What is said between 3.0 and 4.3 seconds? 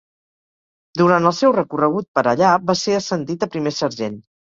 ascendit a primer sergent.